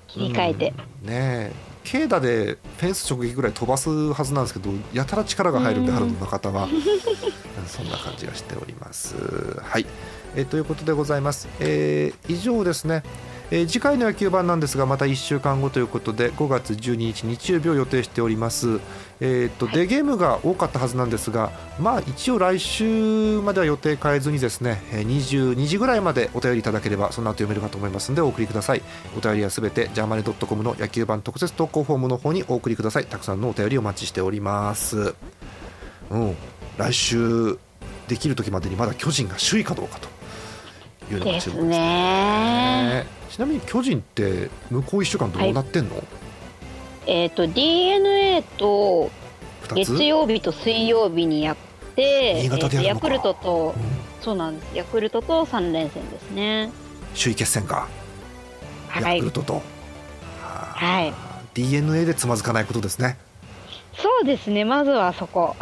[0.09, 0.75] 切り替えて、
[1.05, 1.09] うん。
[1.09, 1.15] ね。
[1.15, 1.53] え
[1.91, 5.99] 軽打でフェンス直撃ぐらい飛ばすはずなんですけどやたら力が入るんでうん。
[5.99, 6.65] 春の中田は。
[6.65, 9.15] う んそんな感じがしております。
[9.63, 9.87] はい、
[10.35, 11.47] えーということでございます。
[11.61, 13.05] えー以上ですね。
[13.51, 18.81] えー次回の野球版なんですがまた1週間後ということで5月12日日曜日を予定しております、
[19.21, 19.75] えーとはい。
[19.77, 28.83] デーゲームが多かったはずなんですがまあ一応来週までは予定変えずにですねえー22時ぐらいまでお便りいただければその後読めるかと思いますのでお送りください。
[29.17, 33.07] お便りはすべてジャーマネドットコムの野球版特設投稿フォームの方にお送りください。
[33.07, 35.15] たくさんのお便りお待ちしております。
[36.11, 36.37] うん。
[36.77, 37.59] 来週
[38.09, 40.09] できる時までにまだ巨人が首位かどうかと
[41.13, 46.03] いうのがです注目ですねちなみに巨人って向こう1週間どうなってんの、
[47.07, 49.13] えっ、と DNA と
[49.63, 49.93] 二つ？
[49.93, 51.57] 月曜日と水曜日にやっ
[51.95, 53.83] て新潟でやるヤクルトとうん。
[54.21, 54.77] そうなんです。
[54.77, 56.73] ヤクルトと3連戦ですね。
[57.17, 57.87] 首位決戦か、
[58.89, 59.19] はい。
[59.19, 59.61] ヤクルトと、は
[60.43, 61.15] はい。
[61.55, 63.19] D n a でつまずかないことですね。
[63.95, 64.65] そうですね。
[64.65, 65.55] まずはそこ。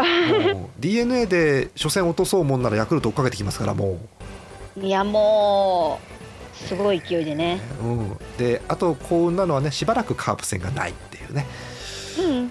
[0.80, 3.98] d n a で初戦落とそうもんならヤクルト追っかけてきますからも
[4.80, 6.15] いやもう
[6.56, 7.60] すごい勢いでね。
[7.82, 11.46] う、うん、であと幸運なのはねしばらくカープ戦がないっていうね、
[12.18, 12.36] うん。
[12.38, 12.50] うん、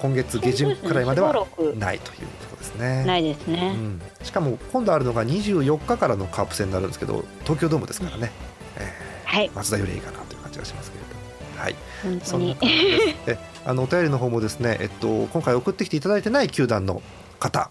[0.00, 3.04] 今月下旬くらいまではないということですね。
[3.04, 8.32] ないですね、うん、しかも今度あるのが24日からのカープ戦になるんですけど東京ドームですからね、
[8.78, 8.92] え
[9.24, 9.48] はい。
[9.48, 11.62] ー、松田よりいいかなという感じがしますけれども。
[11.62, 11.74] はい。
[12.02, 12.20] 本当に。
[12.24, 17.02] そんな感じですえあのお便りの方もですね、えっと、今回送ってきていただいてない球団の
[17.40, 17.70] 方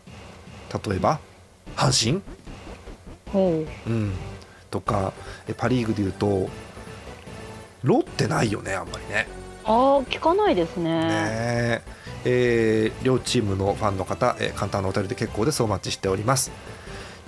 [0.88, 1.19] 例えば
[1.78, 2.21] 阪
[3.34, 4.11] 神、うん、
[4.76, 5.13] とか
[5.47, 6.49] えパ・リーグでいうと
[7.84, 9.28] ロッテないよねあんまりね。
[9.63, 11.07] ああ聞かないですね。
[11.07, 11.82] ね。
[12.26, 16.51] えー両チームのファンの方、えー簡単なお便りで結構ですお待ちしております。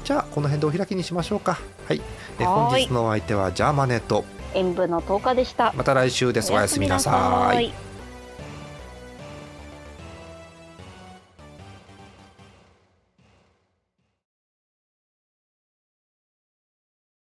[0.03, 1.57] じゃあこの辺でお開きにしましょうか。
[1.87, 2.01] はい、
[2.39, 5.73] えー本日のお相手はジャーマネット演舞の10日でした。
[5.77, 6.51] また来週です。
[6.51, 7.67] おやすみなさい。
[7.67, 7.86] い